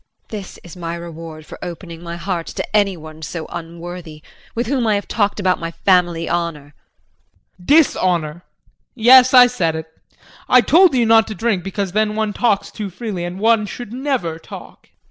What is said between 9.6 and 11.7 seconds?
it. I told you not to drink